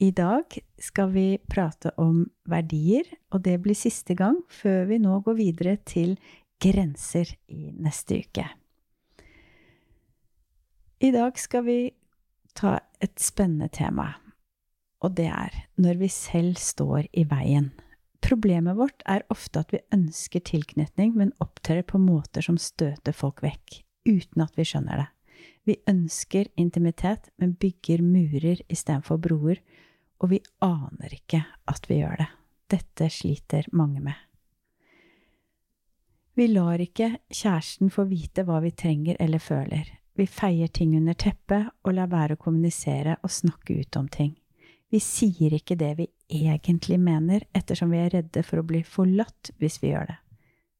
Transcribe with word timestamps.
I 0.00 0.10
dag 0.16 0.54
skal 0.80 1.10
vi 1.12 1.26
prate 1.44 1.90
om 2.00 2.22
verdier, 2.48 3.04
og 3.36 3.42
det 3.44 3.58
blir 3.60 3.76
siste 3.76 4.14
gang 4.16 4.38
før 4.48 4.86
vi 4.88 4.96
nå 5.02 5.18
går 5.26 5.36
videre 5.36 5.74
til 5.84 6.14
grenser 6.60 7.28
i 7.52 7.68
neste 7.76 8.22
uke. 8.24 8.46
I 11.04 11.10
dag 11.12 11.36
skal 11.40 11.66
vi 11.66 11.78
ta 12.56 12.78
et 13.00 13.20
spennende 13.20 13.68
tema, 13.68 14.08
og 15.04 15.18
det 15.20 15.28
er 15.28 15.60
når 15.76 16.00
vi 16.00 16.08
selv 16.12 16.56
står 16.56 17.10
i 17.12 17.26
veien. 17.28 17.68
Problemet 18.24 18.80
vårt 18.80 19.04
er 19.04 19.26
ofte 19.32 19.60
at 19.60 19.72
vi 19.72 19.84
ønsker 19.92 20.40
tilknytning, 20.48 21.12
men 21.12 21.36
opptrer 21.44 21.84
på 21.84 22.00
måter 22.00 22.44
som 22.44 22.56
støter 22.56 23.12
folk 23.16 23.44
vekk, 23.44 23.82
uten 24.08 24.48
at 24.48 24.56
vi 24.56 24.64
skjønner 24.64 25.04
det. 25.04 25.08
Vi 25.68 25.76
ønsker 25.88 26.48
intimitet, 26.56 27.28
men 27.36 27.52
bygger 27.60 28.00
murer 28.04 28.60
istedenfor 28.72 29.20
broer, 29.20 29.60
og 30.20 30.32
vi 30.32 30.40
aner 30.64 31.14
ikke 31.16 31.42
at 31.70 31.88
vi 31.88 32.00
gjør 32.02 32.20
det. 32.20 32.28
Dette 32.70 33.08
sliter 33.10 33.66
mange 33.72 34.02
med. 34.04 34.18
Vi 36.38 36.46
lar 36.48 36.80
ikke 36.80 37.16
kjæresten 37.28 37.90
få 37.92 38.06
vite 38.08 38.44
hva 38.48 38.60
vi 38.64 38.70
trenger 38.72 39.18
eller 39.20 39.42
føler. 39.42 39.88
Vi 40.16 40.26
feier 40.28 40.68
ting 40.68 40.94
under 40.96 41.16
teppet 41.18 41.70
og 41.84 41.96
lar 41.96 42.10
være 42.12 42.36
å 42.36 42.40
kommunisere 42.40 43.16
og 43.24 43.32
snakke 43.32 43.80
ut 43.80 43.96
om 43.98 44.08
ting. 44.08 44.34
Vi 44.90 44.98
sier 45.02 45.54
ikke 45.54 45.76
det 45.78 45.90
vi 46.00 46.06
egentlig 46.30 46.98
mener, 46.98 47.44
ettersom 47.54 47.92
vi 47.94 48.00
er 48.02 48.10
redde 48.14 48.42
for 48.46 48.60
å 48.60 48.66
bli 48.66 48.82
forlatt 48.86 49.52
hvis 49.62 49.78
vi 49.82 49.92
gjør 49.92 50.10
det. 50.10 50.18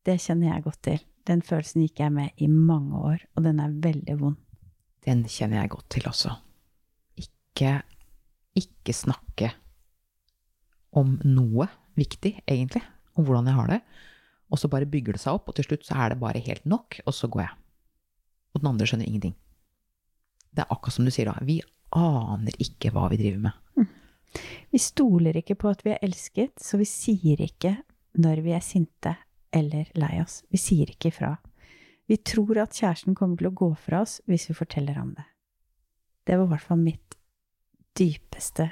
Det 0.06 0.16
kjenner 0.22 0.54
jeg 0.54 0.64
godt 0.66 0.82
til. 0.86 1.00
Den 1.28 1.42
følelsen 1.46 1.84
gikk 1.84 2.00
jeg 2.02 2.14
med 2.14 2.42
i 2.42 2.48
mange 2.50 3.02
år, 3.12 3.24
og 3.36 3.44
den 3.46 3.60
er 3.62 3.76
veldig 3.84 4.16
vond. 4.18 4.38
Den 5.06 5.22
kjenner 5.30 5.60
jeg 5.60 5.72
godt 5.76 5.88
til 5.94 6.08
også. 6.10 6.34
Ikke, 7.20 7.80
ikke 8.60 8.94
snakke 8.96 9.52
om 10.96 11.16
noe 11.24 11.68
viktig, 11.98 12.36
egentlig, 12.46 12.82
om 13.18 13.26
hvordan 13.26 13.50
jeg 13.50 13.58
har 13.58 13.70
det. 13.74 13.80
Og 14.50 14.58
så 14.58 14.70
bare 14.70 14.88
bygger 14.90 15.16
det 15.16 15.22
seg 15.22 15.36
opp, 15.38 15.50
og 15.50 15.56
til 15.56 15.68
slutt 15.68 15.86
så 15.86 15.96
er 16.02 16.12
det 16.12 16.22
bare 16.22 16.42
helt 16.42 16.64
nok, 16.68 17.00
og 17.06 17.14
så 17.14 17.30
går 17.30 17.44
jeg. 17.44 17.56
Og 18.54 18.62
den 18.62 18.70
andre 18.72 18.88
skjønner 18.88 19.06
ingenting. 19.06 19.36
Det 20.50 20.64
er 20.64 20.72
akkurat 20.74 20.96
som 20.96 21.06
du 21.06 21.12
sier 21.14 21.30
da, 21.30 21.36
vi 21.46 21.60
aner 21.94 22.54
ikke 22.62 22.90
hva 22.94 23.06
vi 23.10 23.20
driver 23.20 23.44
med. 23.48 23.86
Vi 24.70 24.78
stoler 24.78 25.40
ikke 25.40 25.56
på 25.58 25.70
at 25.70 25.84
vi 25.86 25.94
er 25.94 26.02
elsket, 26.06 26.58
så 26.62 26.78
vi 26.78 26.86
sier 26.86 27.40
ikke 27.42 27.74
når 28.18 28.42
vi 28.44 28.54
er 28.54 28.64
sinte 28.64 29.16
eller 29.54 29.90
lei 29.98 30.16
oss. 30.22 30.40
Vi 30.50 30.58
sier 30.62 30.90
ikke 30.90 31.10
ifra. 31.10 31.36
Vi 32.10 32.18
tror 32.26 32.58
at 32.62 32.74
kjæresten 32.74 33.16
kommer 33.18 33.38
til 33.38 33.50
å 33.50 33.54
gå 33.54 33.70
fra 33.78 34.02
oss 34.04 34.18
hvis 34.30 34.48
vi 34.50 34.58
forteller 34.58 34.98
ham 34.98 35.12
det. 35.18 35.26
Det 36.26 36.38
var 36.38 36.46
i 36.46 36.52
hvert 36.54 36.66
fall 36.66 36.82
mitt 36.82 37.19
dypeste, 37.98 38.70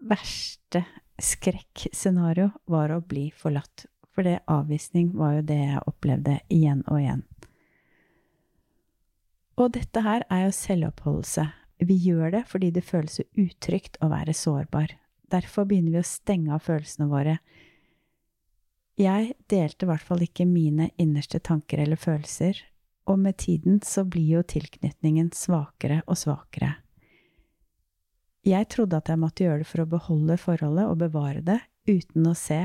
verste 0.00 0.84
skrekkscenario, 1.20 2.50
var 2.70 2.92
å 2.94 3.02
bli 3.04 3.30
forlatt. 3.36 3.86
For 4.10 4.26
det 4.26 4.40
avvisning 4.50 5.12
var 5.16 5.38
jo 5.38 5.46
det 5.52 5.58
jeg 5.60 5.84
opplevde 5.86 6.40
igjen 6.52 6.82
og 6.88 7.00
igjen. 7.00 7.24
Og 9.60 9.72
dette 9.76 10.02
her 10.04 10.24
er 10.32 10.46
jo 10.46 10.56
selvoppholdelse. 10.56 11.44
Vi 11.84 11.96
gjør 12.08 12.34
det 12.34 12.42
fordi 12.48 12.70
det 12.74 12.84
føles 12.84 13.20
utrygt 13.38 13.98
å 14.00 14.10
være 14.12 14.34
sårbar. 14.36 14.94
Derfor 15.30 15.68
begynner 15.68 15.94
vi 15.94 16.02
å 16.02 16.08
stenge 16.08 16.54
av 16.56 16.64
følelsene 16.64 17.08
våre. 17.10 17.38
Jeg 19.00 19.34
delte 19.48 19.86
i 19.86 19.88
hvert 19.88 20.04
fall 20.04 20.24
ikke 20.24 20.48
mine 20.48 20.90
innerste 21.00 21.40
tanker 21.40 21.80
eller 21.80 22.00
følelser, 22.00 22.58
og 23.08 23.20
med 23.22 23.38
tiden 23.40 23.80
så 23.84 24.04
blir 24.04 24.40
jo 24.40 24.42
tilknytningen 24.44 25.30
svakere 25.36 26.02
og 26.06 26.18
svakere. 26.20 26.79
Jeg 28.46 28.68
trodde 28.72 28.96
at 28.96 29.10
jeg 29.10 29.20
måtte 29.20 29.44
gjøre 29.44 29.62
det 29.62 29.68
for 29.68 29.82
å 29.82 29.90
beholde 29.90 30.36
forholdet 30.40 30.86
og 30.88 31.00
bevare 31.02 31.42
det, 31.44 31.58
uten 31.88 32.28
å 32.30 32.36
se 32.38 32.62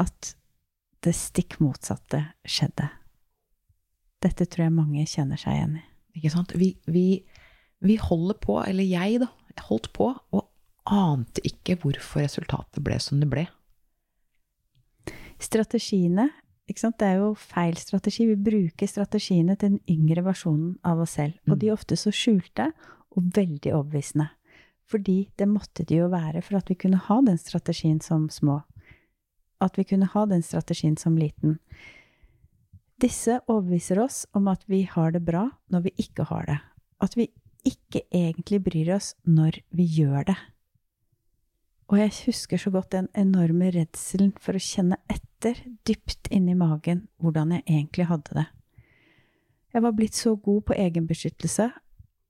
at 0.00 0.32
det 1.04 1.12
stikk 1.16 1.60
motsatte 1.62 2.24
skjedde. 2.48 2.88
Dette 4.20 4.46
tror 4.50 4.66
jeg 4.66 4.76
mange 4.76 5.06
kjenner 5.08 5.40
seg 5.40 5.56
igjen 5.56 5.78
i. 5.78 5.84
Ikke 6.18 6.32
sant? 6.34 6.52
Vi, 6.58 6.74
vi, 6.90 7.22
vi 7.86 7.96
holder 8.02 8.36
på, 8.42 8.58
eller 8.64 8.84
jeg, 8.84 9.22
da, 9.22 9.30
holdt 9.68 9.92
på, 9.96 10.10
og 10.34 10.90
ante 10.90 11.42
ikke 11.46 11.78
hvorfor 11.80 12.24
resultatet 12.24 12.82
ble 12.84 12.98
som 13.00 13.22
det 13.22 13.30
ble. 13.30 13.46
Strategiene 15.40 16.28
ikke 16.70 16.84
sant? 16.84 16.98
Det 17.00 17.08
er 17.08 17.22
jo 17.22 17.32
feil 17.34 17.78
strategi. 17.80 18.28
Vi 18.30 18.36
bruker 18.38 18.90
strategiene 18.90 19.56
til 19.58 19.74
den 19.74 19.80
yngre 19.90 20.22
versjonen 20.28 20.76
av 20.86 21.00
oss 21.02 21.16
selv. 21.18 21.38
Og 21.50 21.58
de 21.58 21.70
er 21.70 21.74
ofte 21.74 21.98
så 21.98 22.12
skjulte 22.14 22.68
og 23.10 23.32
veldig 23.34 23.72
overbevisende. 23.74 24.28
Fordi 24.90 25.30
det 25.38 25.46
måtte 25.46 25.86
de 25.86 26.00
jo 26.00 26.10
være 26.10 26.42
for 26.42 26.58
at 26.58 26.70
vi 26.70 26.78
kunne 26.78 26.98
ha 26.98 27.20
den 27.22 27.38
strategien 27.38 28.00
som 28.02 28.28
små. 28.32 28.60
At 29.62 29.78
vi 29.78 29.84
kunne 29.86 30.08
ha 30.10 30.26
den 30.26 30.42
strategien 30.42 30.96
som 30.98 31.18
liten. 31.20 31.58
Disse 33.00 33.38
overbeviser 33.46 34.00
oss 34.02 34.24
om 34.36 34.48
at 34.50 34.64
vi 34.68 34.82
har 34.88 35.14
det 35.14 35.22
bra 35.24 35.46
når 35.72 35.86
vi 35.86 35.94
ikke 36.04 36.26
har 36.28 36.48
det. 36.48 36.58
At 37.00 37.16
vi 37.16 37.30
ikke 37.64 38.02
egentlig 38.10 38.62
bryr 38.64 38.94
oss 38.96 39.14
når 39.24 39.60
vi 39.76 39.86
gjør 40.00 40.26
det. 40.32 40.38
Og 41.90 41.98
jeg 41.98 42.12
husker 42.26 42.60
så 42.60 42.70
godt 42.70 42.92
den 42.94 43.08
enorme 43.18 43.70
redselen 43.74 44.32
for 44.38 44.54
å 44.54 44.62
kjenne 44.62 45.00
etter 45.10 45.58
dypt 45.88 46.30
inni 46.30 46.54
magen 46.54 47.06
hvordan 47.22 47.56
jeg 47.56 47.66
egentlig 47.66 48.06
hadde 48.10 48.36
det. 48.36 48.46
Jeg 49.74 49.82
var 49.86 49.94
blitt 49.94 50.18
så 50.18 50.34
god 50.36 50.66
på 50.68 50.76
egenbeskyttelse 50.78 51.70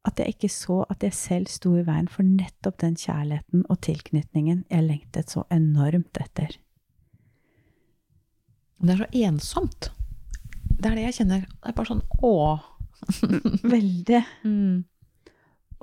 at 0.08 0.20
jeg 0.20 0.34
ikke 0.34 0.48
så 0.52 0.80
at 0.88 1.04
jeg 1.04 1.16
selv 1.16 1.50
sto 1.52 1.74
i 1.76 1.84
veien 1.84 2.08
for 2.08 2.24
nettopp 2.24 2.78
den 2.80 2.96
kjærligheten 2.96 3.66
og 3.68 3.80
tilknytningen 3.84 4.64
jeg 4.70 4.86
lengtet 4.86 5.32
så 5.32 5.44
enormt 5.52 6.20
etter. 6.22 6.56
Det 8.80 8.94
er 8.94 9.02
så 9.02 9.10
ensomt. 9.28 9.90
Det 10.70 10.88
er 10.88 10.96
det 10.96 11.08
jeg 11.10 11.18
kjenner. 11.20 11.42
Det 11.44 11.68
er 11.68 11.76
bare 11.76 11.90
sånn 11.90 12.06
åh. 12.24 12.62
Veldig. 13.74 14.22
Mm. 14.44 14.78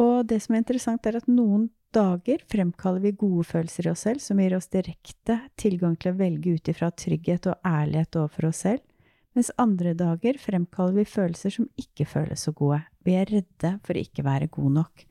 Og 0.01 0.15
det 0.29 0.41
som 0.43 0.55
er 0.55 0.63
interessant, 0.63 1.05
er 1.05 1.19
at 1.19 1.29
noen 1.29 1.69
dager 1.95 2.41
fremkaller 2.49 3.03
vi 3.05 3.13
gode 3.17 3.45
følelser 3.47 3.87
i 3.87 3.91
oss 3.93 4.03
selv, 4.05 4.21
som 4.21 4.41
gir 4.41 4.57
oss 4.57 4.69
direkte 4.73 5.39
tilgang 5.59 5.95
til 5.97 6.11
å 6.11 6.17
velge 6.19 6.57
ut 6.57 6.69
ifra 6.73 6.89
trygghet 6.91 7.49
og 7.51 7.61
ærlighet 7.65 8.19
overfor 8.19 8.49
oss 8.49 8.63
selv, 8.65 8.83
mens 9.37 9.51
andre 9.61 9.93
dager 9.93 10.39
fremkaller 10.41 11.03
vi 11.03 11.05
følelser 11.05 11.53
som 11.53 11.67
ikke 11.77 12.07
føles 12.09 12.41
så 12.47 12.53
gode. 12.57 12.79
Vi 13.05 13.13
er 13.13 13.29
redde 13.29 13.75
for 13.85 13.93
å 13.93 14.01
ikke 14.01 14.25
være 14.25 14.49
gode 14.49 14.73
nok, 14.79 15.03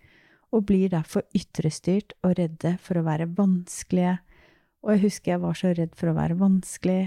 og 0.50 0.64
blir 0.66 0.91
derfor 0.91 1.22
ytrestyrt 1.37 2.16
og 2.26 2.34
redde 2.41 2.72
for 2.82 2.98
å 2.98 3.04
være 3.06 3.28
vanskelige. 3.38 4.16
Og 4.82 4.94
jeg 4.94 5.04
husker 5.04 5.32
jeg 5.32 5.42
var 5.44 5.59
så 5.59 5.70
redd 5.78 5.94
for 5.98 6.10
å 6.10 6.16
være 6.16 6.38
vanskelig, 6.41 7.04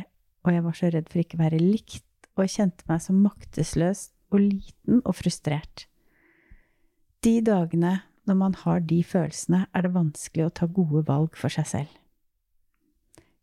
og 0.47 0.55
jeg 0.55 0.63
var 0.63 0.77
så 0.79 0.91
redd 0.95 1.11
for 1.11 1.21
ikke 1.21 1.39
å 1.39 1.43
være 1.43 1.59
likt, 1.59 2.07
og 2.37 2.45
jeg 2.45 2.55
kjente 2.55 2.87
meg 2.87 3.03
så 3.03 3.15
maktesløs 3.17 4.05
og 4.31 4.39
liten 4.45 5.03
og 5.03 5.17
frustrert. 5.19 5.85
De 7.19 7.35
dagene 7.43 7.97
når 8.29 8.37
man 8.39 8.55
har 8.61 8.79
de 8.85 9.01
følelsene, 9.03 9.65
er 9.73 9.83
det 9.83 9.91
vanskelig 9.95 10.45
å 10.45 10.55
ta 10.61 10.69
gode 10.71 11.03
valg 11.07 11.35
for 11.35 11.51
seg 11.51 11.67
selv. 11.67 11.93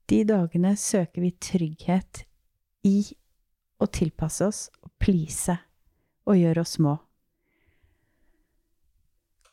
De 0.07 0.23
dagene 0.25 0.77
søker 0.79 1.25
vi 1.25 1.33
trygghet 1.43 2.23
i 2.87 3.01
å 3.83 3.89
tilpasse 3.91 4.47
oss 4.47 4.67
og 4.83 4.91
please 5.03 5.57
og 6.27 6.39
gjøre 6.39 6.65
oss 6.65 6.77
små. 6.79 6.97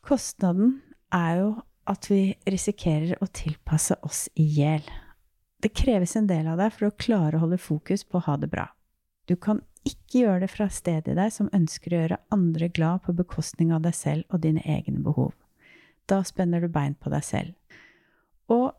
Kostnaden 0.04 0.80
er 1.14 1.38
jo 1.40 1.50
at 1.88 2.08
vi 2.10 2.34
risikerer 2.48 3.20
å 3.22 3.28
tilpasse 3.32 3.96
oss 4.04 4.26
i 4.40 4.46
hjel. 4.58 4.84
Det 5.60 5.72
kreves 5.72 6.16
en 6.16 6.28
del 6.28 6.48
av 6.50 6.60
deg 6.60 6.72
for 6.74 6.88
å 6.88 6.96
klare 7.00 7.38
å 7.38 7.44
holde 7.44 7.60
fokus 7.60 8.04
på 8.04 8.20
å 8.20 8.26
ha 8.26 8.36
det 8.40 8.50
bra. 8.52 8.66
Du 9.28 9.36
kan 9.40 9.62
ikke 9.84 10.24
gjøre 10.24 10.44
det 10.44 10.50
fra 10.52 10.68
stedet 10.72 11.12
i 11.12 11.16
deg 11.16 11.32
som 11.32 11.48
ønsker 11.56 11.92
å 11.92 12.00
gjøre 12.02 12.20
andre 12.34 12.68
glad 12.72 13.04
på 13.04 13.14
bekostning 13.16 13.72
av 13.72 13.84
deg 13.84 13.96
selv 13.96 14.24
og 14.28 14.42
dine 14.44 14.64
egne 14.64 15.00
behov. 15.04 15.32
Da 16.08 16.20
spenner 16.24 16.60
du 16.60 16.68
bein 16.72 16.96
på 17.00 17.12
deg 17.12 17.24
selv. 17.24 17.52
Og 18.52 18.72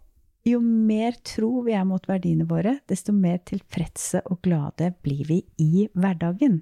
jo 0.46 0.62
mer 0.62 1.18
tro 1.26 1.64
vi 1.66 1.74
er 1.74 1.86
mot 1.88 2.04
verdiene 2.08 2.46
våre, 2.50 2.78
desto 2.90 3.14
mer 3.16 3.42
tilfredse 3.48 4.22
og 4.30 4.44
glade 4.46 4.92
blir 5.04 5.26
vi 5.30 5.40
i 5.62 5.88
hverdagen. 5.94 6.62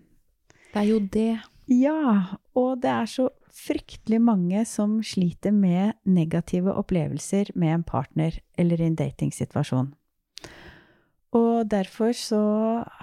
Det 0.73 0.81
er 0.81 0.89
jo 0.89 0.99
det. 1.13 1.33
Ja, 1.69 2.37
og 2.59 2.81
det 2.83 2.91
er 2.91 3.09
så 3.09 3.29
fryktelig 3.53 4.19
mange 4.23 4.63
som 4.65 4.97
sliter 5.05 5.53
med 5.53 5.93
negative 6.03 6.73
opplevelser 6.73 7.53
med 7.55 7.75
en 7.75 7.83
partner 7.83 8.39
eller 8.57 8.81
i 8.81 8.87
en 8.87 8.97
datingsituasjon. 8.99 9.93
Og 11.33 11.69
derfor 11.69 12.13
så 12.13 12.41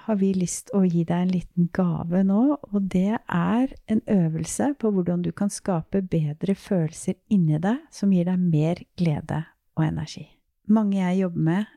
har 0.07 0.19
vi 0.21 0.33
lyst 0.37 0.71
å 0.75 0.85
gi 0.87 1.03
deg 1.03 1.25
en 1.25 1.33
liten 1.35 1.71
gave 1.75 2.23
nå, 2.27 2.43
og 2.63 2.83
det 2.93 3.19
er 3.19 3.73
en 3.91 4.03
øvelse 4.07 4.73
på 4.79 4.93
hvordan 4.95 5.25
du 5.27 5.33
kan 5.35 5.51
skape 5.51 6.03
bedre 6.03 6.55
følelser 6.55 7.19
inni 7.29 7.59
deg 7.59 7.83
som 7.91 8.15
gir 8.15 8.31
deg 8.31 8.39
mer 8.53 8.85
glede 8.99 9.43
og 9.75 9.89
energi. 9.89 10.29
Mange 10.71 11.01
jeg 11.01 11.19
jobber 11.25 11.47
med, 11.47 11.71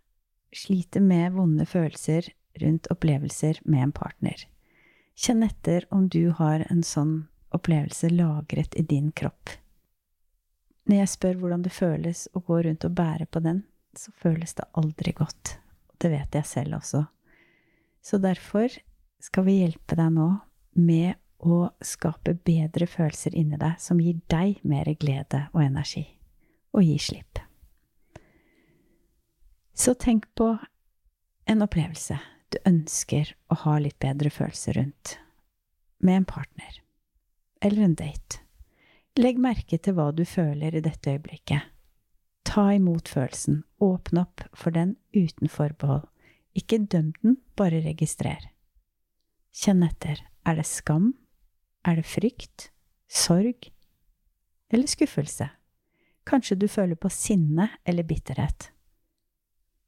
sliter 0.54 1.01
med 1.01 1.34
vonde 1.34 1.66
følelser 1.66 2.28
rundt 2.62 2.88
opplevelser 2.94 3.57
med 3.66 3.88
en 3.88 3.92
partner. 3.95 4.44
Kjenn 5.18 5.42
etter 5.45 5.88
om 5.90 6.06
du 6.13 6.30
har 6.38 6.62
en 6.69 6.84
sånn 6.86 7.16
opplevelse 7.54 8.12
lagret 8.13 8.75
i 8.78 8.84
din 8.86 9.10
kropp. 9.12 9.50
Når 10.86 11.00
jeg 11.00 11.12
spør 11.13 11.40
hvordan 11.42 11.63
det 11.66 11.74
føles 11.74 12.28
å 12.38 12.42
gå 12.45 12.60
rundt 12.68 12.86
og 12.86 12.95
bære 12.98 13.25
på 13.34 13.42
den, 13.42 13.63
så 13.98 14.13
føles 14.19 14.54
det 14.57 14.68
aldri 14.78 15.13
godt. 15.18 15.56
Det 15.98 16.12
vet 16.12 16.38
jeg 16.38 16.50
selv 16.50 16.78
også. 16.78 17.06
Så 18.04 18.19
derfor 18.22 18.74
skal 19.24 19.48
vi 19.48 19.62
hjelpe 19.62 19.98
deg 19.98 20.12
nå 20.13 20.28
med 20.78 21.16
å 21.44 21.63
skape 21.81 22.36
bedre 22.46 22.86
følelser 22.89 23.34
inni 23.38 23.57
deg 23.57 23.80
som 23.81 24.01
gir 24.01 24.22
deg 24.30 24.62
mer 24.68 24.92
glede 25.00 25.48
og 25.54 25.63
energi. 25.66 26.06
Og 26.74 26.86
gi 26.86 27.00
slipp. 27.01 27.43
Så 29.74 29.94
tenk 29.94 30.36
på 30.36 30.58
en 31.46 31.62
opplevelse 31.62 32.20
du 32.54 32.60
ønsker 32.70 33.34
å 33.50 33.58
ha 33.64 33.80
litt 33.81 33.98
bedre 34.04 34.30
følelser 34.30 34.78
rundt. 34.78 35.18
Med 35.98 36.22
en 36.22 36.25
partner. 36.30 36.81
Eller 37.62 37.88
en 37.88 37.96
date. 37.98 38.44
Legg 39.18 39.40
merke 39.42 39.80
til 39.81 39.96
hva 39.98 40.12
du 40.14 40.24
føler 40.25 40.75
i 40.75 40.81
dette 40.86 41.16
øyeblikket. 41.16 41.70
Ta 42.46 42.68
imot 42.75 43.10
følelsen, 43.10 43.64
åpne 43.81 44.25
opp 44.25 44.44
for 44.54 44.75
den 44.75 44.96
uten 45.16 45.50
forbehold. 45.50 46.06
Ikke 46.54 46.78
døm 46.78 47.14
den, 47.22 47.40
bare 47.58 47.81
registrer. 47.81 48.52
Kjenn 49.54 49.81
etter. 49.86 50.22
Er 50.46 50.60
det 50.60 50.68
skam? 50.70 51.14
Er 51.88 51.98
det 51.98 52.06
frykt? 52.06 52.70
Sorg? 53.10 53.72
Eller 54.70 54.90
skuffelse? 54.90 55.50
Kanskje 56.30 56.60
du 56.60 56.68
føler 56.70 57.00
på 57.00 57.10
sinne 57.10 57.72
eller 57.86 58.06
bitterhet? 58.06 58.73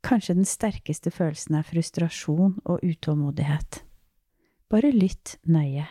Kanskje 0.05 0.35
den 0.37 0.45
sterkeste 0.45 1.09
følelsen 1.09 1.55
er 1.57 1.65
frustrasjon 1.65 2.59
og 2.61 2.83
utålmodighet? 2.85 3.79
Bare 4.69 4.91
lytt 4.93 5.39
nøye. 5.49 5.87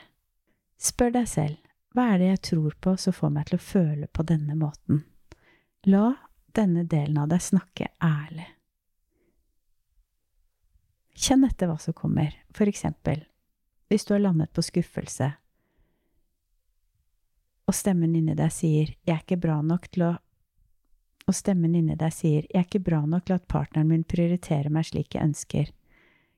Spør 0.78 1.16
deg 1.16 1.26
selv, 1.30 1.56
hva 1.94 2.12
er 2.12 2.20
det 2.22 2.28
jeg 2.28 2.42
tror 2.50 2.76
på 2.78 2.94
som 3.00 3.16
får 3.16 3.32
meg 3.34 3.48
til 3.48 3.58
å 3.58 3.64
føle 3.64 4.06
på 4.06 4.26
denne 4.28 4.54
måten? 4.58 5.02
La 5.90 6.12
denne 6.54 6.84
delen 6.86 7.18
av 7.24 7.32
deg 7.32 7.42
snakke 7.42 7.90
ærlig. 7.98 8.46
Kjenn 11.18 11.46
etter 11.46 11.70
hva 11.70 11.78
som 11.82 11.96
kommer, 11.96 12.34
for 12.54 12.70
eksempel 12.70 13.24
hvis 13.90 14.06
du 14.06 14.14
har 14.14 14.22
landet 14.24 14.50
på 14.54 14.62
skuffelse, 14.64 15.26
og 17.64 17.76
stemmen 17.76 18.14
inni 18.16 18.34
deg 18.34 18.50
sier 18.52 18.94
'jeg 19.04 19.14
er 19.14 19.22
ikke 19.22 19.40
bra 19.40 19.60
nok 19.62 19.90
til 19.90 20.02
å' 20.02 20.18
og 21.26 21.34
stemmen 21.34 21.74
inni 21.74 21.96
deg 21.96 22.12
sier 22.12 22.42
'jeg 22.42 22.60
er 22.60 22.64
ikke 22.64 22.84
bra 22.84 23.04
nok 23.06 23.24
til 23.24 23.34
at 23.34 23.48
partneren 23.48 23.88
min 23.88 24.04
prioriterer 24.04 24.70
meg 24.70 24.84
slik 24.84 25.14
jeg 25.14 25.22
ønsker'. 25.22 25.72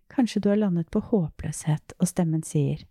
Kanskje 0.08 0.40
du 0.40 0.48
har 0.48 0.56
landet 0.56 0.90
på 0.90 1.00
håpløshet, 1.00 1.92
og 2.00 2.08
stemmen 2.08 2.42
sier 2.42 2.84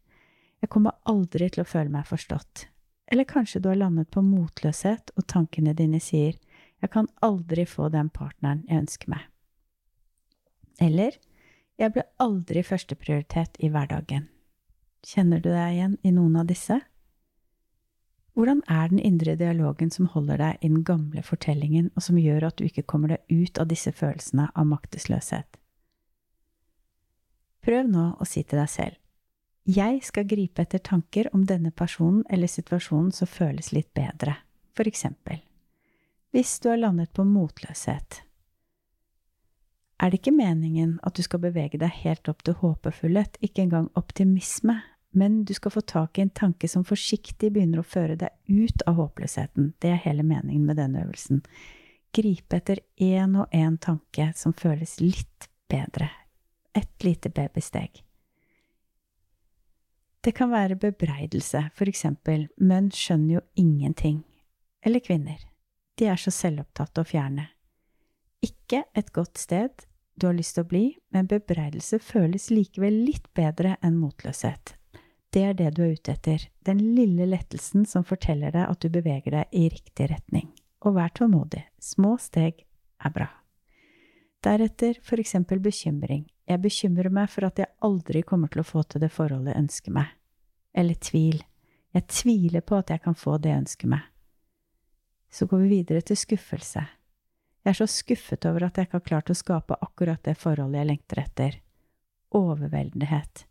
'jeg 0.62 0.70
kommer 0.70 0.92
aldri 1.06 1.50
til 1.50 1.64
å 1.64 1.68
føle 1.68 1.90
meg 1.90 2.06
forstått'. 2.06 2.66
Eller 3.08 3.24
kanskje 3.24 3.62
du 3.62 3.70
har 3.70 3.76
landet 3.76 4.10
på 4.12 4.22
motløshet, 4.22 5.12
og 5.18 5.28
tankene 5.28 5.76
dine 5.76 6.00
sier 6.00 6.38
jeg 6.82 6.92
kan 6.92 7.08
aldri 7.22 7.66
få 7.66 7.90
den 7.90 8.10
partneren 8.10 8.66
jeg 8.68 8.80
ønsker 8.80 9.10
meg. 9.10 9.22
Eller 10.82 11.18
jeg 11.78 11.94
ble 11.94 12.04
aldri 12.20 12.64
førsteprioritet 12.64 13.58
i 13.60 13.70
hverdagen. 13.70 14.28
Kjenner 15.06 15.40
du 15.40 15.50
deg 15.50 15.74
igjen 15.74 15.98
i 16.04 16.12
noen 16.12 16.36
av 16.42 16.48
disse? 16.50 16.82
Hvordan 18.36 18.62
er 18.68 18.90
den 18.92 19.00
indre 19.00 19.38
dialogen 19.40 19.92
som 19.92 20.10
holder 20.12 20.42
deg 20.42 20.58
i 20.60 20.68
den 20.68 20.84
gamle 20.84 21.24
fortellingen, 21.24 21.88
og 21.96 22.04
som 22.04 22.20
gjør 22.20 22.50
at 22.50 22.58
du 22.60 22.66
ikke 22.68 22.84
kommer 22.84 23.14
deg 23.14 23.24
ut 23.32 23.62
av 23.62 23.70
disse 23.72 23.94
følelsene 23.96 24.50
av 24.52 24.68
maktesløshet? 24.68 25.60
Prøv 27.64 27.88
nå 27.90 28.10
å 28.20 28.28
si 28.28 28.44
til 28.44 28.60
deg 28.60 28.70
selv 28.70 29.02
Jeg 29.66 30.04
skal 30.06 30.28
gripe 30.30 30.62
etter 30.62 30.84
tanker 30.84 31.32
om 31.34 31.48
denne 31.48 31.72
personen 31.72 32.22
eller 32.30 32.52
situasjonen 32.52 33.16
som 33.16 33.32
føles 33.32 33.72
litt 33.74 33.90
bedre, 33.98 34.36
for 34.76 34.86
eksempel 34.86 35.40
hvis 36.36 36.58
du 36.60 36.68
har 36.68 36.82
landet 36.82 37.14
på 37.16 37.24
motløshet. 37.24 38.18
Er 40.04 40.12
det 40.12 40.18
ikke 40.20 40.34
meningen 40.36 40.98
at 41.08 41.16
du 41.16 41.24
skal 41.24 41.40
bevege 41.40 41.80
deg 41.80 41.94
helt 42.02 42.28
opp 42.28 42.42
til 42.44 42.58
håpefullhet, 42.60 43.38
ikke 43.40 43.64
engang 43.64 43.88
optimisme, 43.96 44.82
men 45.16 45.44
du 45.46 45.54
skal 45.54 45.72
få 45.72 45.82
tak 45.82 46.18
i 46.18 46.22
en 46.26 46.30
tanke 46.30 46.68
som 46.68 46.84
forsiktig 46.86 47.54
begynner 47.56 47.80
å 47.82 47.88
føre 47.88 48.18
deg 48.20 48.36
ut 48.52 48.84
av 48.88 49.00
håpløsheten. 49.00 49.74
Det 49.80 49.94
er 49.94 50.04
hele 50.04 50.26
meningen 50.28 50.66
med 50.68 50.78
denne 50.82 51.06
øvelsen. 51.06 51.42
Gripe 52.16 52.60
etter 52.60 52.82
én 53.02 53.38
og 53.40 53.56
én 53.56 53.78
tanke 53.80 54.32
som 54.36 54.54
føles 54.54 55.00
litt 55.00 55.50
bedre. 55.72 56.10
Et 56.76 57.08
lite 57.08 57.32
babysteg. 57.32 58.04
Det 60.26 60.34
kan 60.36 60.52
være 60.52 60.76
bebreidelse, 60.82 61.68
for 61.78 61.88
eksempel, 61.88 62.48
menn 62.58 62.90
skjønner 62.92 63.38
jo 63.38 63.42
ingenting. 63.62 64.24
Eller 64.84 65.00
kvinner. 65.00 65.38
De 65.96 66.10
er 66.12 66.20
så 66.20 66.34
selvopptatte 66.34 67.04
og 67.04 67.12
fjerne. 67.12 67.52
Ikke 68.44 68.84
et 68.98 69.14
godt 69.16 69.40
sted 69.40 69.86
du 70.16 70.28
har 70.28 70.36
lyst 70.36 70.56
til 70.58 70.66
å 70.66 70.72
bli, 70.72 70.86
men 71.12 71.28
bebreidelse 71.28 72.00
føles 72.04 72.50
likevel 72.52 73.04
litt 73.08 73.28
bedre 73.38 73.76
enn 73.84 74.00
motløshet. 74.00 74.76
Det 75.36 75.42
er 75.44 75.56
det 75.60 75.74
du 75.76 75.82
er 75.84 75.98
ute 75.98 76.14
etter, 76.14 76.44
den 76.64 76.80
lille 76.96 77.26
lettelsen 77.28 77.84
som 77.84 78.06
forteller 78.08 78.54
deg 78.56 78.70
at 78.70 78.80
du 78.80 78.88
beveger 78.88 79.34
deg 79.36 79.50
i 79.52 79.66
riktig 79.68 80.06
retning. 80.08 80.54
Og 80.88 80.94
vær 80.96 81.12
tålmodig, 81.12 81.66
små 81.76 82.14
steg 82.24 82.62
er 83.04 83.12
bra. 83.12 83.28
Deretter 84.46 84.96
for 85.04 85.20
eksempel 85.20 85.60
bekymring. 85.60 86.22
Jeg 86.48 86.62
bekymrer 86.64 87.12
meg 87.12 87.28
for 87.34 87.50
at 87.50 87.60
jeg 87.60 87.68
aldri 87.84 88.22
kommer 88.24 88.48
til 88.54 88.62
å 88.62 88.68
få 88.70 88.84
til 88.88 89.04
det 89.04 89.10
forholdet 89.12 89.52
jeg 89.52 89.64
ønsker 89.66 89.96
meg. 89.98 90.14
Eller 90.72 91.02
tvil. 91.04 91.42
Jeg 91.98 92.08
tviler 92.14 92.64
på 92.64 92.80
at 92.80 92.94
jeg 92.94 93.04
kan 93.04 93.18
få 93.20 93.36
det 93.42 93.52
jeg 93.52 93.64
ønsker 93.66 93.92
meg. 93.92 94.06
Så 95.28 95.50
går 95.52 95.66
vi 95.66 95.82
videre 95.82 96.06
til 96.06 96.20
skuffelse. 96.22 96.86
Jeg 97.66 97.74
er 97.74 97.80
så 97.82 97.90
skuffet 97.92 98.48
over 98.48 98.70
at 98.70 98.80
jeg 98.80 98.88
ikke 98.88 99.02
har 99.02 99.10
klart 99.10 99.34
å 99.34 99.36
skape 99.36 99.82
akkurat 99.84 100.24
det 100.24 100.38
forholdet 100.40 100.80
jeg 100.80 100.90
lengter 100.94 101.22
etter. 101.26 101.60
Overveldenhet. 102.32 103.44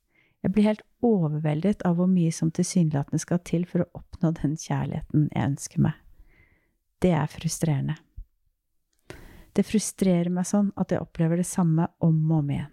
Jeg 0.45 0.53
blir 0.53 0.69
helt 0.69 0.85
overveldet 1.05 1.85
av 1.87 1.99
hvor 1.99 2.09
mye 2.11 2.33
som 2.33 2.51
tilsynelatende 2.55 3.21
skal 3.23 3.43
til 3.47 3.67
for 3.69 3.85
å 3.85 4.01
oppnå 4.01 4.33
den 4.41 4.57
kjærligheten 4.61 5.29
jeg 5.31 5.51
ønsker 5.51 5.85
meg. 5.87 6.01
Det 7.03 7.13
er 7.15 7.31
frustrerende. 7.31 7.99
Det 9.55 9.63
frustrerer 9.69 10.33
meg 10.35 10.49
sånn 10.49 10.73
at 10.81 10.91
jeg 10.91 11.05
opplever 11.05 11.39
det 11.39 11.47
samme 11.47 11.87
om 12.03 12.17
og 12.33 12.39
om 12.41 12.53
igjen. 12.57 12.73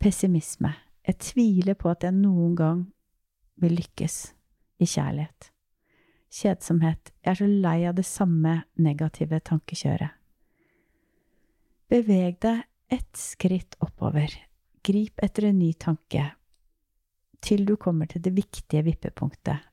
Pessimisme. 0.00 0.72
Jeg 1.04 1.18
tviler 1.20 1.76
på 1.76 1.90
at 1.90 2.04
jeg 2.06 2.16
noen 2.16 2.54
gang 2.56 2.84
vil 3.60 3.74
lykkes 3.76 4.20
i 4.80 4.88
kjærlighet 4.88 5.50
kjedsomhet, 6.30 7.10
jeg 7.24 7.32
er 7.32 7.38
så 7.40 7.48
lei 7.48 7.78
av 7.88 7.96
det 7.98 8.06
samme 8.06 8.60
negative 8.78 9.40
tankekjøret. 9.46 10.14
Beveg 11.90 12.38
deg 12.42 12.62
ett 12.94 13.18
skritt 13.18 13.74
oppover, 13.82 14.30
grip 14.86 15.18
etter 15.22 15.48
en 15.48 15.58
ny 15.58 15.72
tanke, 15.74 16.28
til 17.44 17.64
du 17.66 17.76
kommer 17.80 18.06
til 18.10 18.22
det 18.22 18.32
viktige 18.36 18.84
vippepunktet. 18.86 19.66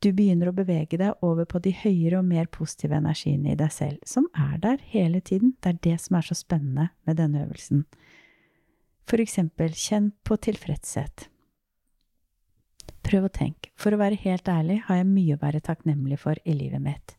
Du 0.00 0.14
begynner 0.16 0.48
å 0.48 0.56
bevege 0.56 0.96
deg 0.96 1.24
over 1.26 1.44
på 1.44 1.60
de 1.60 1.74
høyere 1.76 2.22
og 2.22 2.28
mer 2.30 2.46
positive 2.48 2.96
energiene 2.96 3.52
i 3.52 3.58
deg 3.60 3.72
selv, 3.74 3.98
som 4.08 4.30
er 4.32 4.56
der 4.62 4.78
hele 4.94 5.20
tiden. 5.20 5.52
Det 5.60 5.74
er 5.74 5.82
det 5.84 5.98
som 6.00 6.16
er 6.16 6.24
så 6.24 6.36
spennende 6.38 6.88
med 7.04 7.20
denne 7.20 7.42
øvelsen. 7.44 7.84
For 9.04 9.20
eksempel, 9.20 9.74
kjenn 9.76 10.12
på 10.24 10.38
tilfredshet. 10.40 11.26
Prøv 13.04 13.26
å 13.26 13.32
tenke. 13.34 13.74
For 13.76 13.92
å 13.92 14.00
være 14.00 14.20
helt 14.22 14.48
ærlig 14.48 14.78
har 14.86 15.02
jeg 15.02 15.10
mye 15.10 15.36
å 15.36 15.42
være 15.42 15.60
takknemlig 15.66 16.20
for 16.22 16.40
i 16.48 16.56
livet 16.56 16.80
mitt. 16.84 17.16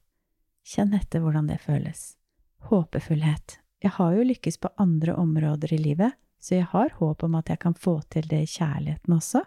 Kjenn 0.66 0.96
etter 0.98 1.22
hvordan 1.22 1.50
det 1.52 1.60
føles. 1.62 2.16
Håpefullhet. 2.72 3.60
Jeg 3.82 3.98
har 3.98 4.18
jo 4.18 4.26
lykkes 4.26 4.58
på 4.62 4.74
andre 4.82 5.14
områder 5.18 5.74
i 5.74 5.82
livet, 5.82 6.18
så 6.42 6.58
jeg 6.58 6.70
har 6.74 6.94
håp 6.98 7.26
om 7.26 7.38
at 7.38 7.50
jeg 7.50 7.62
kan 7.62 7.78
få 7.78 8.00
til 8.14 8.26
det 8.30 8.44
i 8.46 8.50
kjærligheten 8.50 9.18
også. 9.18 9.42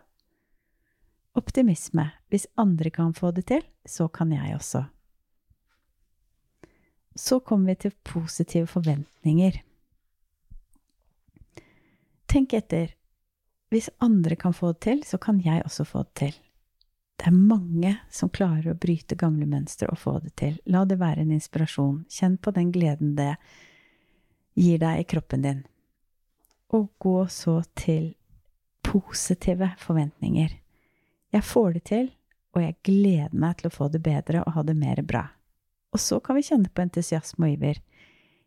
Optimisme. 1.35 2.11
Hvis 2.31 2.47
andre 2.55 2.91
kan 2.91 3.15
få 3.15 3.31
det 3.35 3.47
til, 3.51 3.63
så 3.87 4.09
kan 4.09 4.33
jeg 4.33 4.55
også. 4.55 4.85
Så 7.17 7.41
kommer 7.41 7.75
vi 7.75 7.75
til 7.75 7.95
positive 8.03 8.67
forventninger. 8.67 9.63
Tenk 12.27 12.55
etter 12.55 12.95
hvis 13.75 13.91
andre 13.99 14.37
kan 14.37 14.55
få 14.55 14.73
det 14.73 14.81
til, 14.81 15.01
så 15.03 15.19
kan 15.19 15.41
jeg 15.43 15.65
også 15.65 15.85
få 15.85 16.05
det 16.05 16.15
til. 16.15 16.35
Det 17.19 17.27
er 17.27 17.35
mange 17.35 17.91
som 18.11 18.31
klarer 18.31 18.71
å 18.71 18.79
bryte 18.79 19.17
gamle 19.19 19.49
mønstre 19.51 19.89
og 19.91 19.99
få 19.99 20.19
det 20.23 20.31
til. 20.39 20.61
La 20.71 20.85
det 20.87 21.01
være 21.01 21.25
en 21.25 21.33
inspirasjon. 21.35 22.05
Kjenn 22.11 22.37
på 22.39 22.53
den 22.55 22.71
gleden 22.75 23.17
det 23.19 23.33
gir 24.55 24.79
deg 24.83 25.03
i 25.03 25.07
kroppen 25.11 25.43
din. 25.43 25.63
Og 26.71 26.93
gå 27.03 27.17
så 27.31 27.61
til 27.75 28.13
positive 28.87 29.73
forventninger. 29.83 30.55
Jeg 31.35 31.43
får 31.43 31.73
det 31.75 31.85
til, 31.91 32.13
og 32.55 32.63
jeg 32.63 32.77
gleder 32.87 33.35
meg 33.35 33.59
til 33.59 33.67
å 33.67 33.75
få 33.75 33.89
det 33.91 34.01
bedre 34.05 34.45
og 34.45 34.55
ha 34.55 34.63
det 34.63 34.77
mer 34.79 35.01
bra. 35.03 35.25
Og 35.95 36.03
så 36.03 36.21
kan 36.23 36.39
vi 36.39 36.45
kjenne 36.47 36.71
på 36.71 36.85
entusiasme 36.85 37.49
og 37.49 37.57
iver. 37.57 37.81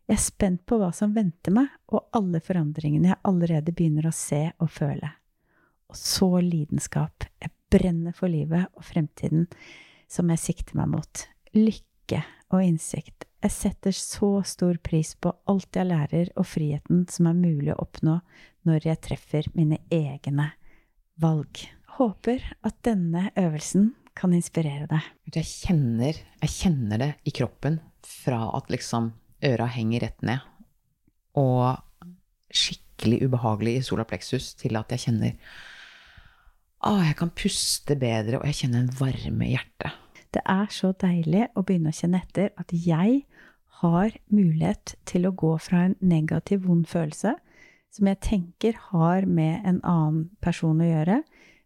Jeg 0.08 0.16
er 0.16 0.24
spent 0.24 0.64
på 0.68 0.78
hva 0.80 0.88
som 0.96 1.12
venter 1.12 1.52
meg, 1.52 1.68
og 1.92 2.08
alle 2.16 2.40
forandringene 2.44 3.12
jeg 3.12 3.20
allerede 3.28 3.76
begynner 3.76 4.08
å 4.08 4.16
se 4.16 4.46
og 4.56 4.72
føle. 4.72 5.12
Og 5.88 6.00
så 6.00 6.30
lidenskap. 6.44 7.28
Jeg 7.40 7.52
brenner 7.72 8.16
for 8.16 8.32
livet 8.32 8.72
og 8.72 8.84
fremtiden 8.88 9.46
som 10.08 10.32
jeg 10.32 10.40
sikter 10.40 10.80
meg 10.80 10.92
mot. 10.96 11.24
Lykke 11.52 12.24
og 12.48 12.64
innsikt. 12.64 13.26
Jeg 13.44 13.52
setter 13.52 13.92
så 13.96 14.38
stor 14.48 14.80
pris 14.80 15.12
på 15.20 15.34
alt 15.48 15.76
jeg 15.76 15.92
lærer, 15.92 16.32
og 16.40 16.48
friheten 16.48 17.04
som 17.12 17.28
er 17.28 17.36
mulig 17.36 17.74
å 17.74 17.82
oppnå 17.84 18.20
når 18.68 18.88
jeg 18.88 19.04
treffer 19.04 19.52
mine 19.52 19.82
egne 19.92 20.54
valg. 21.20 21.68
Håper 21.98 22.44
at 22.62 22.76
denne 22.86 23.28
øvelsen 23.38 23.90
kan 24.18 24.34
inspirere 24.34 24.86
deg. 24.90 25.06
Jeg 25.34 25.46
kjenner, 25.46 26.18
jeg 26.42 26.52
kjenner 26.52 27.00
det 27.02 27.08
i 27.26 27.32
kroppen 27.34 27.80
fra 28.06 28.44
at 28.54 28.70
liksom 28.70 29.12
øra 29.48 29.66
henger 29.70 30.06
rett 30.06 30.22
ned, 30.26 30.44
og 31.38 31.78
skikkelig 32.54 33.20
ubehagelig 33.26 33.74
i 33.78 33.82
sola 33.86 34.06
plexus, 34.08 34.52
til 34.58 34.78
at 34.78 34.94
jeg 34.94 35.08
kjenner 35.08 35.34
Å, 36.86 36.92
jeg 37.02 37.16
kan 37.18 37.32
puste 37.34 37.96
bedre, 37.98 38.38
og 38.38 38.46
jeg 38.46 38.60
kjenner 38.60 38.84
en 38.84 38.94
varme 39.00 39.48
i 39.48 39.56
hjertet. 39.56 39.96
Det 40.30 40.44
er 40.46 40.68
så 40.70 40.92
deilig 40.94 41.48
å 41.58 41.64
begynne 41.66 41.90
å 41.90 41.98
kjenne 41.98 42.20
etter 42.22 42.52
at 42.60 42.70
jeg 42.70 43.24
har 43.80 44.14
mulighet 44.30 44.94
til 45.08 45.26
å 45.26 45.34
gå 45.34 45.56
fra 45.62 45.88
en 45.88 45.96
negativ, 45.98 46.62
vond 46.68 46.86
følelse, 46.86 47.34
som 47.90 48.10
jeg 48.10 48.20
tenker 48.22 48.78
har 48.92 49.26
med 49.26 49.66
en 49.66 49.80
annen 49.82 50.28
person 50.44 50.78
å 50.78 50.86
gjøre, 50.86 51.22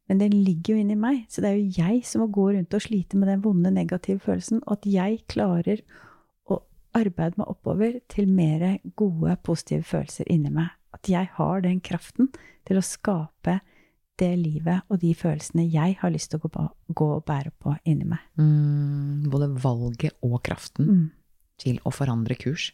men 0.09 0.19
den 0.19 0.33
ligger 0.45 0.75
jo 0.75 0.81
inni 0.83 0.97
meg, 0.99 1.27
så 1.31 1.41
det 1.43 1.51
er 1.53 1.59
jo 1.61 1.83
jeg 1.87 2.05
som 2.05 2.21
må 2.25 2.29
gå 2.35 2.49
rundt 2.57 2.75
og 2.75 2.83
slite 2.83 3.17
med 3.17 3.29
den 3.29 3.43
vonde, 3.45 3.71
negative 3.73 4.19
følelsen, 4.21 4.63
og 4.67 4.73
at 4.79 4.87
jeg 4.87 5.21
klarer 5.31 5.81
å 6.51 6.59
arbeide 6.95 7.39
meg 7.39 7.49
oppover 7.49 8.01
til 8.13 8.27
mer 8.29 8.79
gode, 8.99 9.37
positive 9.47 9.83
følelser 9.87 10.29
inni 10.29 10.51
meg. 10.51 10.69
At 10.93 11.09
jeg 11.09 11.31
har 11.39 11.63
den 11.65 11.81
kraften 11.81 12.29
til 12.69 12.77
å 12.77 12.85
skape 12.85 13.61
det 14.21 14.37
livet 14.39 14.83
og 14.93 15.01
de 15.01 15.15
følelsene 15.17 15.65
jeg 15.73 15.97
har 16.03 16.11
lyst 16.13 16.31
til 16.31 16.39
å 16.43 16.51
gå, 16.53 16.67
gå 16.95 17.07
og 17.17 17.25
bære 17.25 17.51
på 17.63 17.73
inni 17.89 18.05
meg. 18.05 18.21
Mm, 18.39 19.31
både 19.33 19.49
valget 19.65 20.13
og 20.23 20.43
kraften 20.45 20.87
Mm. 20.87 21.11
til 21.59 21.79
å 21.87 21.91
forandre 21.95 22.37
kurs. 22.37 22.73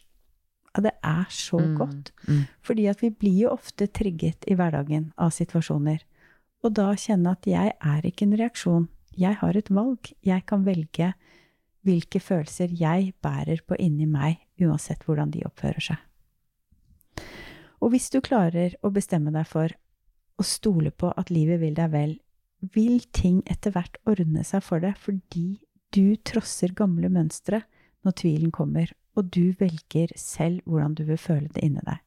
Ja, 0.75 0.81
det 0.81 0.91
er 1.03 1.25
så 1.29 1.57
Mm, 1.59 1.77
godt. 1.77 2.11
mm. 2.27 2.43
Fordi 2.61 2.89
at 2.89 2.99
vi 3.01 3.09
blir 3.09 3.39
jo 3.43 3.49
ofte 3.55 3.87
trigget 3.87 4.43
i 4.47 4.55
hverdagen 4.55 5.13
av 5.17 5.29
situasjoner. 5.31 6.01
Og 6.63 6.75
da 6.75 6.91
kjenne 6.99 7.33
at 7.37 7.47
jeg 7.47 7.73
er 7.73 8.05
ikke 8.05 8.27
en 8.27 8.37
reaksjon. 8.39 8.87
Jeg 9.19 9.39
har 9.41 9.57
et 9.57 9.71
valg. 9.71 10.11
Jeg 10.25 10.45
kan 10.47 10.65
velge 10.67 11.13
hvilke 11.87 12.19
følelser 12.19 12.73
jeg 12.75 13.13
bærer 13.23 13.63
på 13.65 13.77
inni 13.79 14.07
meg, 14.09 14.41
uansett 14.59 15.05
hvordan 15.07 15.31
de 15.31 15.45
oppfører 15.47 15.85
seg. 15.91 16.01
Og 17.79 17.93
hvis 17.93 18.09
du 18.11 18.19
klarer 18.23 18.75
å 18.83 18.91
bestemme 18.91 19.31
deg 19.31 19.47
for 19.47 19.71
å 20.39 20.45
stole 20.45 20.91
på 20.91 21.11
at 21.15 21.31
livet 21.31 21.61
vil 21.63 21.77
deg 21.77 21.93
vel, 21.93 22.17
vil 22.59 22.99
ting 23.15 23.39
etter 23.47 23.71
hvert 23.75 23.95
ordne 24.09 24.43
seg 24.43 24.63
for 24.65 24.83
deg 24.83 24.99
fordi 24.99 25.61
du 25.95 26.19
trosser 26.27 26.75
gamle 26.75 27.09
mønstre 27.11 27.63
når 28.05 28.15
tvilen 28.19 28.51
kommer, 28.55 28.91
og 29.15 29.31
du 29.31 29.55
velger 29.59 30.11
selv 30.19 30.63
hvordan 30.67 30.95
du 30.95 31.05
vil 31.07 31.19
føle 31.19 31.49
det 31.55 31.63
inni 31.65 31.83
deg. 31.87 32.03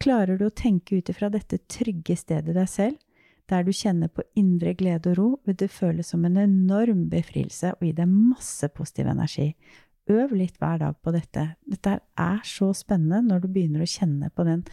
Klarer 0.00 0.38
du 0.40 0.46
å 0.46 0.56
tenke 0.56 0.96
ut 0.96 1.10
ifra 1.12 1.28
dette 1.32 1.58
trygge 1.68 2.16
stedet 2.16 2.54
deg 2.56 2.68
selv, 2.70 2.96
der 3.50 3.66
du 3.66 3.72
kjenner 3.74 4.10
på 4.12 4.24
indre 4.38 4.74
glede 4.78 5.12
og 5.12 5.18
ro, 5.18 5.28
vil 5.46 5.58
det 5.58 5.70
føles 5.74 6.12
som 6.12 6.24
en 6.24 6.38
enorm 6.38 7.08
befrielse 7.10 7.74
og 7.74 7.84
gi 7.86 7.92
deg 7.98 8.10
masse 8.10 8.68
positiv 8.74 9.10
energi. 9.10 9.50
Øv 10.10 10.32
litt 10.34 10.56
hver 10.58 10.80
dag 10.82 10.96
på 11.02 11.12
dette. 11.14 11.44
Dette 11.66 11.98
er 12.00 12.40
så 12.46 12.70
spennende 12.74 13.22
når 13.26 13.44
du 13.44 13.52
begynner 13.52 13.84
å 13.84 13.90
kjenne 13.90 14.30
på 14.34 14.46
den 14.46 14.64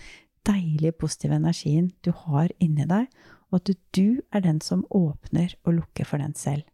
deilige, 0.48 0.96
positive 0.96 1.38
energien 1.38 1.92
du 2.06 2.14
har 2.26 2.54
inni 2.64 2.88
deg, 2.88 3.10
og 3.52 3.60
at 3.62 3.76
du 3.96 4.22
er 4.32 4.44
den 4.44 4.60
som 4.64 4.86
åpner 4.94 5.54
og 5.66 5.80
lukker 5.82 6.08
for 6.08 6.24
den 6.24 6.36
selv. 6.38 6.66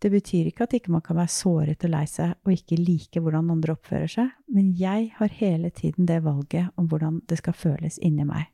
Det 0.00 0.08
betyr 0.08 0.48
ikke 0.48 0.64
at 0.64 0.74
ikke 0.78 0.92
man 0.94 1.04
kan 1.04 1.18
være 1.18 1.32
såret 1.32 1.84
og 1.84 1.92
lei 1.92 2.06
seg 2.08 2.32
og 2.46 2.54
ikke 2.54 2.78
like 2.80 3.20
hvordan 3.20 3.52
andre 3.52 3.74
oppfører 3.76 4.08
seg, 4.08 4.30
men 4.48 4.72
jeg 4.78 5.10
har 5.18 5.36
hele 5.42 5.70
tiden 5.76 6.08
det 6.08 6.22
valget 6.24 6.72
om 6.80 6.88
hvordan 6.88 7.20
det 7.28 7.40
skal 7.42 7.56
føles 7.56 8.00
inni 8.00 8.24
meg. 8.24 8.48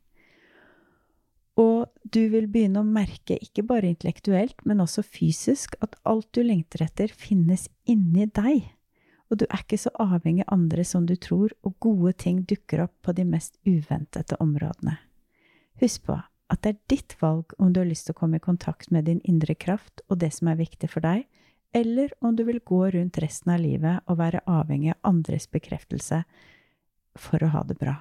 Og 1.56 1.88
du 2.04 2.26
vil 2.32 2.46
begynne 2.52 2.82
å 2.82 2.86
merke, 2.88 3.38
ikke 3.40 3.64
bare 3.64 3.88
intellektuelt, 3.88 4.58
men 4.68 4.82
også 4.84 5.02
fysisk, 5.02 5.78
at 5.80 5.96
alt 6.04 6.28
du 6.36 6.42
lengter 6.44 6.84
etter, 6.84 7.08
finnes 7.08 7.66
inni 7.88 8.28
deg. 8.28 8.66
Og 9.32 9.40
du 9.40 9.46
er 9.48 9.64
ikke 9.64 9.80
så 9.80 9.90
avhengig 10.02 10.44
av 10.44 10.58
andre 10.58 10.84
som 10.86 11.06
du 11.08 11.16
tror, 11.16 11.54
og 11.64 11.78
gode 11.82 12.12
ting 12.20 12.44
dukker 12.46 12.84
opp 12.84 12.94
på 13.02 13.16
de 13.16 13.24
mest 13.26 13.56
uventede 13.64 14.36
områdene. 14.42 14.98
Husk 15.80 16.04
på 16.06 16.20
at 16.46 16.62
det 16.62 16.70
er 16.70 16.82
ditt 16.92 17.16
valg 17.20 17.56
om 17.58 17.72
du 17.72 17.80
har 17.80 17.88
lyst 17.88 18.06
til 18.06 18.14
å 18.14 18.20
komme 18.20 18.38
i 18.38 18.44
kontakt 18.44 18.92
med 18.94 19.08
din 19.08 19.18
indre 19.26 19.56
kraft 19.58 20.04
og 20.06 20.20
det 20.22 20.30
som 20.36 20.52
er 20.52 20.60
viktig 20.60 20.90
for 20.92 21.02
deg, 21.02 21.24
eller 21.74 22.12
om 22.24 22.36
du 22.36 22.44
vil 22.46 22.62
gå 22.64 22.84
rundt 22.94 23.18
resten 23.20 23.52
av 23.52 23.60
livet 23.60 24.04
og 24.06 24.20
være 24.20 24.44
avhengig 24.46 24.94
av 24.94 25.10
andres 25.10 25.48
bekreftelse 25.50 26.22
for 27.18 27.42
å 27.42 27.50
ha 27.52 27.64
det 27.66 27.76
bra. 27.80 27.98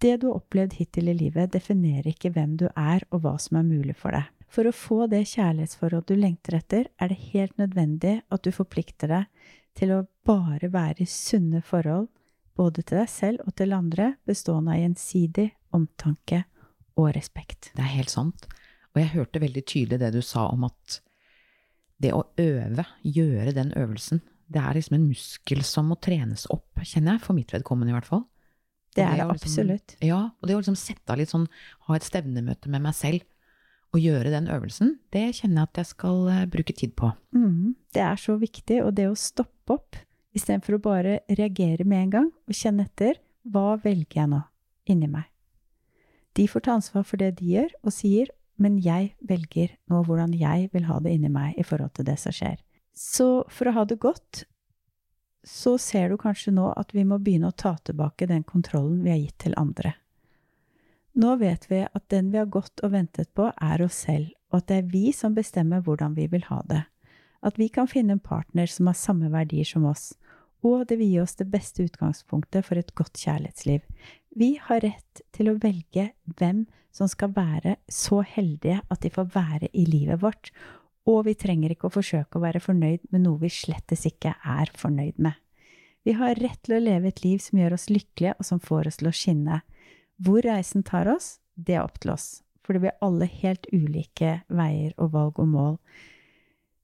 Det 0.00 0.16
du 0.16 0.30
har 0.30 0.38
opplevd 0.38 0.78
hittil 0.78 1.10
i 1.12 1.14
livet, 1.16 1.50
definerer 1.52 2.06
ikke 2.08 2.30
hvem 2.32 2.54
du 2.60 2.70
er 2.72 3.04
og 3.10 3.20
hva 3.24 3.34
som 3.42 3.58
er 3.60 3.66
mulig 3.68 3.96
for 4.00 4.16
deg. 4.16 4.30
For 4.50 4.66
å 4.66 4.72
få 4.74 5.04
det 5.12 5.26
kjærlighetsforhold 5.30 6.06
du 6.08 6.14
lengter 6.16 6.56
etter, 6.56 6.88
er 6.96 7.12
det 7.12 7.18
helt 7.34 7.60
nødvendig 7.60 8.14
at 8.32 8.46
du 8.46 8.50
forplikter 8.54 9.12
deg 9.12 9.50
til 9.78 9.92
å 9.94 10.06
bare 10.26 10.72
være 10.72 11.04
i 11.04 11.10
sunne 11.10 11.60
forhold, 11.62 12.08
både 12.56 12.82
til 12.82 13.02
deg 13.02 13.12
selv 13.12 13.44
og 13.44 13.54
til 13.60 13.76
andre, 13.76 14.14
bestående 14.26 14.72
av 14.74 14.80
gjensidig 14.80 15.46
omtanke 15.76 16.42
og 16.96 17.12
respekt. 17.14 17.70
Det 17.76 17.84
er 17.84 17.94
helt 18.00 18.12
sant. 18.12 18.48
Og 18.90 19.02
jeg 19.02 19.12
hørte 19.12 19.44
veldig 19.44 19.66
tydelig 19.68 20.00
det 20.00 20.10
du 20.16 20.20
sa 20.24 20.48
om 20.50 20.64
at 20.66 20.98
det 22.00 22.14
å 22.16 22.24
øve, 22.40 22.88
gjøre 23.04 23.52
den 23.54 23.76
øvelsen, 23.76 24.24
det 24.50 24.64
er 24.64 24.74
liksom 24.74 24.96
en 24.96 25.08
muskel 25.12 25.60
som 25.62 25.92
må 25.92 26.00
trenes 26.02 26.48
opp, 26.50 26.80
kjenner 26.80 27.18
jeg, 27.18 27.26
for 27.28 27.36
mitt 27.36 27.52
vedkommende 27.54 27.92
i 27.92 28.00
hvert 28.00 28.08
fall. 28.08 28.24
Det 28.94 29.04
er 29.04 29.16
det 29.16 29.24
å 29.24 29.32
liksom- 29.32 29.50
absolutt. 29.50 29.96
Ja, 30.02 30.20
og 30.40 30.48
det 30.48 30.56
å 30.56 30.60
liksom 30.60 30.76
sette 30.76 31.10
av 31.12 31.18
litt 31.18 31.28
sånn, 31.30 31.46
ha 31.86 31.94
et 31.94 32.02
stevnemøte 32.02 32.68
med 32.68 32.82
meg 32.82 32.94
selv, 32.94 33.22
og 33.92 34.00
gjøre 34.00 34.30
den 34.30 34.46
øvelsen, 34.46 34.98
det 35.10 35.34
kjenner 35.34 35.62
jeg 35.62 35.68
at 35.68 35.74
jeg 35.74 35.86
skal 35.86 36.28
eh, 36.28 36.44
bruke 36.46 36.74
tid 36.76 36.94
på. 36.96 37.12
Mm, 37.34 37.74
Det 37.92 38.02
er 38.02 38.14
så 38.16 38.38
viktig, 38.38 38.84
og 38.84 38.94
det 38.94 39.08
å 39.10 39.16
stoppe 39.18 39.70
opp 39.74 39.96
istedenfor 40.34 40.76
å 40.78 40.82
bare 40.82 41.20
reagere 41.28 41.84
med 41.84 42.04
en 42.04 42.10
gang 42.10 42.32
og 42.48 42.54
kjenne 42.54 42.84
etter 42.86 43.14
hva 43.50 43.80
velger 43.82 44.14
jeg 44.22 44.28
nå 44.30 44.44
inni 44.86 45.08
meg. 45.10 45.24
De 46.34 46.46
får 46.46 46.62
ta 46.62 46.76
ansvar 46.78 47.04
for 47.04 47.16
det 47.16 47.36
de 47.40 47.46
gjør 47.56 47.70
og 47.82 47.92
sier, 47.92 48.28
men 48.58 48.78
jeg 48.78 49.14
velger 49.26 49.70
nå 49.90 50.04
hvordan 50.06 50.32
jeg 50.38 50.70
vil 50.72 50.84
ha 50.84 50.98
det 51.00 51.12
inni 51.16 51.28
meg 51.32 51.58
i 51.58 51.62
forhold 51.66 51.92
til 51.94 52.04
det 52.04 52.18
som 52.18 52.30
skjer. 52.32 52.58
Så 52.94 53.44
for 53.50 53.70
å 53.70 53.72
ha 53.72 53.84
det 53.84 53.98
godt, 53.98 54.44
så 55.44 55.78
ser 55.78 56.10
du 56.10 56.18
kanskje 56.20 56.52
nå 56.52 56.70
at 56.76 56.94
vi 56.94 57.04
må 57.04 57.18
begynne 57.18 57.50
å 57.50 57.56
ta 57.56 57.76
tilbake 57.76 58.28
den 58.28 58.44
kontrollen 58.44 59.02
vi 59.04 59.12
har 59.14 59.20
gitt 59.20 59.38
til 59.46 59.56
andre. 59.60 59.94
Nå 61.20 61.34
vet 61.40 61.66
vi 61.70 61.82
at 61.82 62.06
den 62.12 62.30
vi 62.30 62.38
har 62.38 62.50
gått 62.52 62.82
og 62.84 62.92
ventet 62.92 63.32
på, 63.34 63.48
er 63.50 63.82
oss 63.82 64.04
selv, 64.06 64.30
og 64.50 64.60
at 64.60 64.68
det 64.70 64.78
er 64.78 64.90
vi 64.92 65.10
som 65.16 65.34
bestemmer 65.34 65.82
hvordan 65.86 66.14
vi 66.14 66.28
vil 66.30 66.44
ha 66.50 66.60
det. 66.68 66.84
At 67.42 67.58
vi 67.58 67.70
kan 67.72 67.88
finne 67.88 68.18
en 68.18 68.22
partner 68.22 68.68
som 68.70 68.90
har 68.90 68.98
samme 68.98 69.30
verdier 69.32 69.66
som 69.66 69.86
oss, 69.88 70.12
og 70.62 70.84
det 70.90 70.98
vil 71.00 71.14
gi 71.14 71.20
oss 71.22 71.38
det 71.38 71.48
beste 71.50 71.86
utgangspunktet 71.88 72.66
for 72.66 72.78
et 72.78 72.92
godt 72.94 73.16
kjærlighetsliv. 73.16 73.80
Vi 74.36 74.52
har 74.62 74.84
rett 74.84 75.22
til 75.34 75.50
å 75.50 75.56
velge 75.58 76.10
hvem 76.36 76.66
som 76.94 77.08
skal 77.08 77.32
være 77.34 77.76
så 77.90 78.20
heldige 78.26 78.80
at 78.90 79.00
de 79.02 79.10
får 79.14 79.32
være 79.34 79.70
i 79.72 79.86
livet 79.88 80.20
vårt, 80.22 80.52
og 81.10 81.26
vi 81.26 81.36
trenger 81.38 81.74
ikke 81.74 81.88
å 81.88 81.94
forsøke 81.94 82.38
å 82.38 82.44
være 82.44 82.62
fornøyd 82.62 83.08
med 83.10 83.24
noe 83.24 83.40
vi 83.42 83.50
slettes 83.52 84.06
ikke 84.08 84.34
er 84.46 84.70
fornøyd 84.76 85.18
med. 85.22 85.34
Vi 86.06 86.14
har 86.16 86.38
rett 86.40 86.62
til 86.64 86.78
å 86.78 86.82
leve 86.82 87.10
et 87.10 87.20
liv 87.24 87.40
som 87.44 87.60
gjør 87.60 87.76
oss 87.76 87.90
lykkelige, 87.92 88.36
og 88.38 88.46
som 88.46 88.60
får 88.62 88.88
oss 88.88 89.00
til 89.00 89.10
å 89.10 89.16
skinne. 89.16 89.60
Hvor 90.20 90.40
reisen 90.44 90.84
tar 90.86 91.10
oss, 91.12 91.38
det 91.56 91.76
er 91.76 91.84
opp 91.84 92.00
til 92.00 92.14
oss, 92.14 92.40
for 92.64 92.76
det 92.76 92.84
blir 92.84 93.04
alle 93.04 93.28
helt 93.28 93.68
ulike 93.72 94.40
veier 94.48 94.94
og 94.96 95.12
valg 95.16 95.42
og 95.42 95.50
mål. 95.52 95.76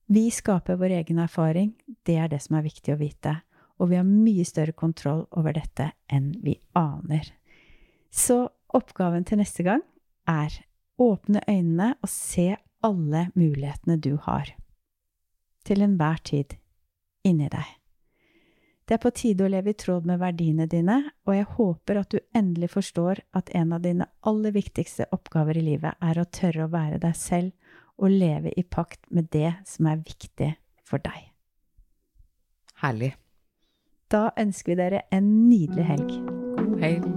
Vi 0.07 0.29
skaper 0.31 0.77
vår 0.79 0.99
egen 1.01 1.19
erfaring, 1.19 1.73
det 2.05 2.15
er 2.21 2.29
det 2.31 2.39
som 2.45 2.59
er 2.59 2.67
viktig 2.67 2.93
å 2.93 3.01
vite, 3.01 3.39
og 3.77 3.91
vi 3.91 3.97
har 3.99 4.07
mye 4.07 4.45
større 4.47 4.73
kontroll 4.77 5.25
over 5.37 5.57
dette 5.57 5.91
enn 6.13 6.31
vi 6.45 6.55
aner. 6.77 7.25
Så 8.13 8.45
oppgaven 8.73 9.25
til 9.27 9.41
neste 9.41 9.65
gang 9.65 9.83
er 10.29 10.53
åpne 11.01 11.43
øynene 11.49 11.93
og 12.01 12.09
se 12.09 12.55
alle 12.85 13.27
mulighetene 13.35 13.97
du 13.97 14.15
har. 14.27 14.53
Til 15.67 15.83
enhver 15.83 16.21
tid 16.23 16.57
inni 17.27 17.49
deg. 17.51 17.77
Det 18.87 18.95
er 18.95 19.03
på 19.03 19.11
tide 19.11 19.43
å 19.43 19.51
leve 19.51 19.73
i 19.73 19.75
tråd 19.75 20.05
med 20.07 20.21
verdiene 20.21 20.63
dine, 20.71 21.01
og 21.27 21.33
jeg 21.35 21.47
håper 21.57 21.99
at 21.99 22.13
du 22.13 22.21
endelig 22.37 22.69
forstår 22.71 23.19
at 23.35 23.51
en 23.51 23.73
av 23.75 23.83
dine 23.83 24.07
aller 24.23 24.55
viktigste 24.55 25.09
oppgaver 25.11 25.59
i 25.59 25.65
livet 25.73 25.99
er 25.99 26.21
å 26.21 26.29
tørre 26.31 26.69
å 26.69 26.71
være 26.71 27.01
deg 27.03 27.17
selv 27.19 27.51
og 27.97 28.13
leve 28.13 28.53
i 28.55 28.63
pakt 28.63 29.03
med 29.11 29.27
det 29.35 29.57
som 29.67 29.91
er 29.91 29.99
viktig 29.99 30.53
for 30.87 31.03
deg. 31.03 31.33
Herlig. 32.79 33.15
Da 34.07 34.29
ønsker 34.39 34.71
vi 34.71 34.79
dere 34.79 35.03
en 35.11 35.33
nydelig 35.49 35.87
helg. 35.89 36.19
God 36.61 36.77
helg. 36.79 37.16